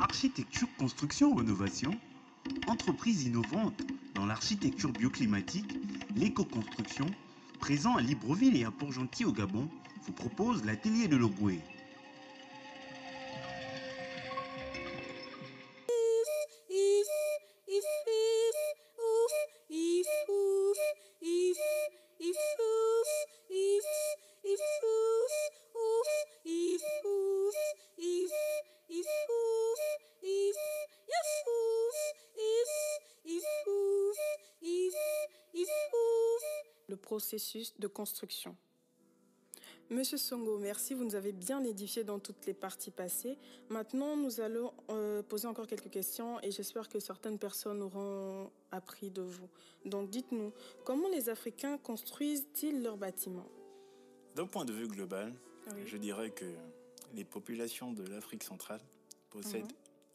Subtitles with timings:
[0.00, 1.90] Architecture, construction, rénovation,
[2.66, 3.82] entreprise innovante
[4.14, 5.78] dans l'architecture bioclimatique,
[6.16, 7.06] l'éco-construction,
[7.60, 9.68] présent à Libreville et à Port-Gentil au Gabon,
[10.02, 11.60] vous propose l'atelier de Logoué.
[36.98, 38.54] Processus de construction.
[39.90, 43.38] Monsieur Songo, merci, vous nous avez bien édifié dans toutes les parties passées.
[43.70, 49.10] Maintenant, nous allons euh, poser encore quelques questions et j'espère que certaines personnes auront appris
[49.10, 49.48] de vous.
[49.86, 50.52] Donc dites-nous,
[50.84, 53.48] comment les Africains construisent-ils leurs bâtiments?
[54.34, 55.32] D'un point de vue global,
[55.74, 55.82] Oui.
[55.86, 56.44] je dirais que
[57.14, 58.82] les populations de l'Afrique centrale
[59.30, 59.72] possèdent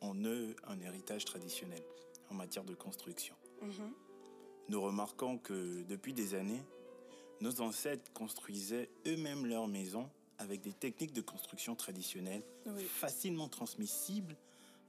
[0.00, 1.82] en eux un héritage traditionnel
[2.30, 3.34] en matière de construction.
[3.62, 3.92] Mhm.
[4.68, 6.62] Nous remarquons que depuis des années,
[7.40, 12.84] nos ancêtres construisaient eux-mêmes leurs maisons avec des techniques de construction traditionnelles Oui.
[12.84, 14.36] facilement transmissibles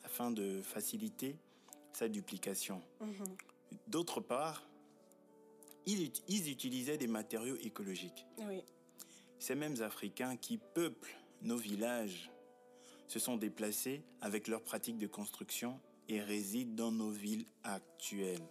[0.03, 1.35] afin de faciliter
[1.93, 2.81] sa duplication.
[3.01, 3.25] Mhm.
[3.87, 4.63] D'autre part,
[5.85, 8.25] ils, ut- ils utilisaient des matériaux écologiques.
[8.39, 8.63] Oui,
[9.39, 12.31] Ces mêmes Africains qui peuplent nos villages
[13.07, 18.41] se sont déplacés avec leurs pratiques de construction et résident dans nos villes actuelles.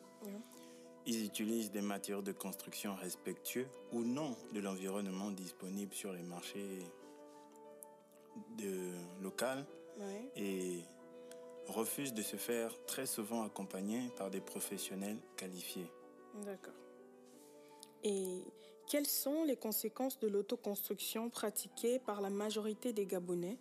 [1.06, 6.80] Ils utilisent des matériaux de construction respectueux ou non de l'environnement disponible sur les marchés
[8.58, 8.90] de
[9.22, 9.64] local
[10.34, 10.80] et
[11.68, 15.90] refusent de se faire très souvent accompagner par des professionnels qualifiés.
[16.44, 16.74] D'accord.
[18.04, 18.42] Et
[18.88, 23.58] quelles sont les conséquences de l'autoconstruction pratiquée par la majorité des Gabonais?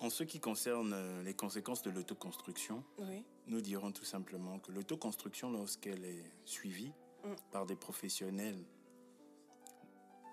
[0.00, 3.22] En ce qui concerne euh, les conséquences de l'autoconstruction, Oui.
[3.46, 7.34] nous dirons tout simplement que l'autoconstruction, lorsqu'elle est suivie Mm.
[7.52, 8.64] par des professionnels,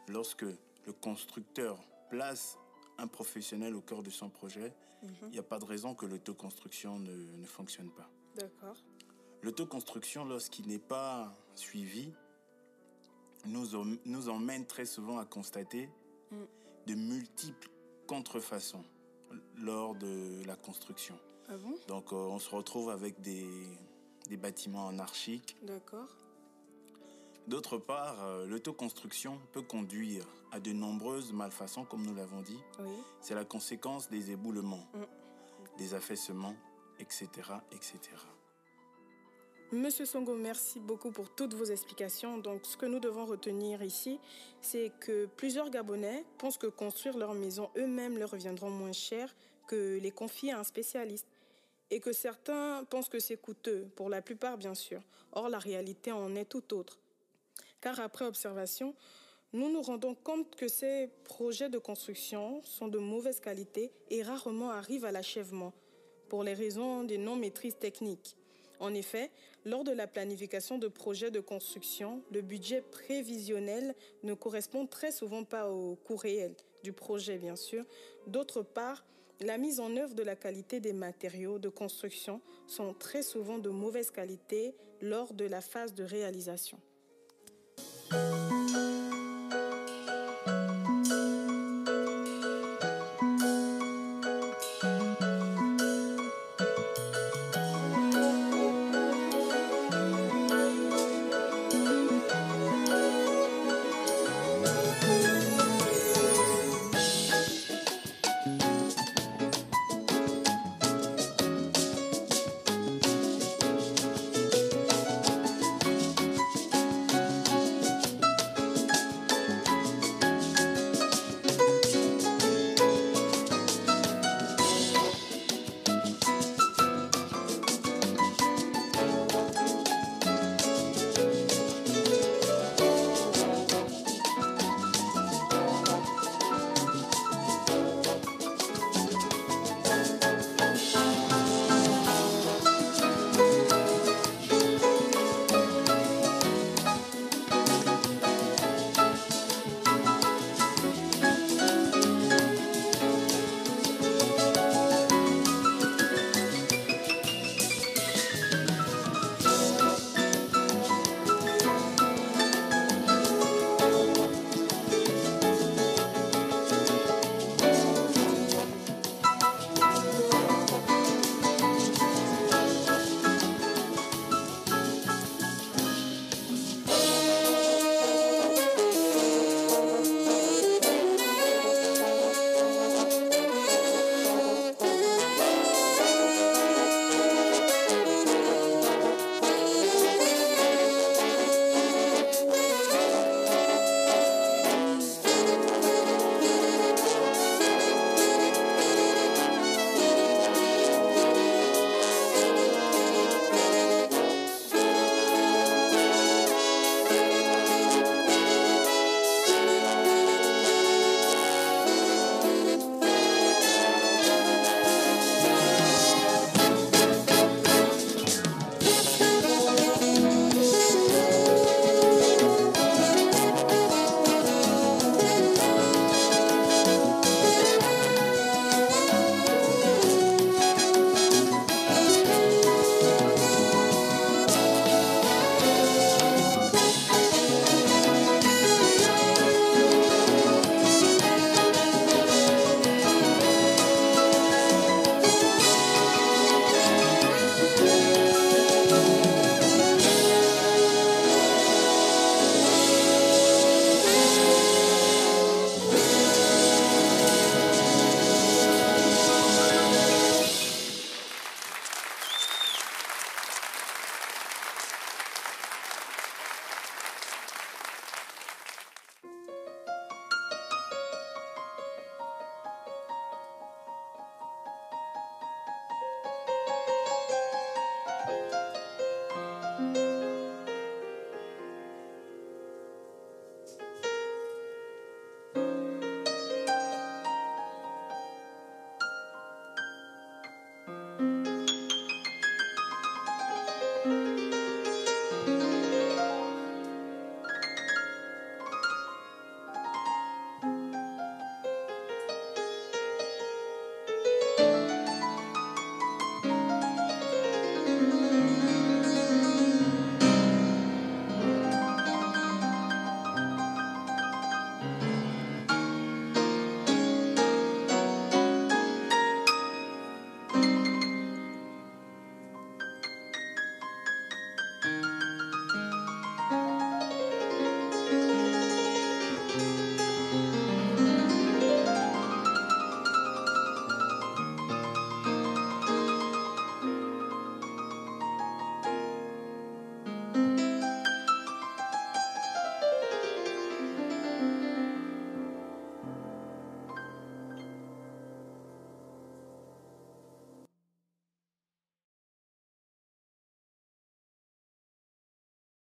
[0.07, 0.43] lorsque
[0.85, 1.77] le constructeur
[2.09, 2.57] place
[2.97, 4.73] un professionnel au cœur de son projet,
[5.03, 5.29] il Mhm.
[5.31, 8.09] n'y a pas de raison que l'autoconstruction ne, ne fonctionne pas.
[8.35, 8.77] D'accord.
[9.43, 12.13] L'autoconstruction, lorsqu'il n'est pas suivi,
[13.45, 13.67] nous,
[14.05, 15.89] nous emmène très souvent à constater
[16.31, 16.35] Mm.
[16.87, 17.69] de multiples
[18.07, 18.83] contrefaçons
[19.57, 21.17] lors de la construction.
[21.49, 21.75] Ah bon?
[21.87, 23.47] Donc euh, on se retrouve avec des,
[24.29, 25.55] des bâtiments anarchiques.
[25.63, 26.07] D'accord.
[27.47, 32.59] D'autre part, euh, l'autoconstruction peut conduire à de nombreuses malfaçons, comme nous l'avons dit.
[32.79, 32.91] Oui.
[33.21, 35.77] C'est la conséquence des éboulements, Mm.
[35.77, 36.55] des affaissements,
[36.99, 37.27] etc.
[37.71, 37.99] etc.
[39.73, 42.37] Monsieur Songo, merci beaucoup pour toutes vos explications.
[42.37, 44.17] Donc, ce que nous devons retenir ici,
[44.61, 49.35] c'est que plusieurs Gabonais pensent que construire leur maison eux-mêmes leur reviendront moins cher
[49.67, 51.27] que les confier à un spécialiste.
[51.91, 55.01] Et que certains pensent que c'est coûteux, pour la plupart bien sûr.
[55.33, 56.97] Or, la réalité en est tout autre.
[57.81, 58.95] Car après observation,
[59.51, 64.69] nous nous rendons compte que ces projets de construction sont de mauvaise qualité et rarement
[64.69, 65.73] arrivent à l'achèvement,
[66.29, 68.37] pour les raisons des non-maîtrises techniques.
[68.79, 69.31] En effet,
[69.65, 75.43] lors de la planification de projets de construction, le budget prévisionnel ne correspond très souvent
[75.43, 77.83] pas au coût réel du projet, bien sûr.
[78.27, 79.03] D'autre part,
[79.41, 83.69] la mise en œuvre de la qualité des matériaux de construction sont très souvent de
[83.69, 86.79] mauvaise qualité lors de la phase de réalisation.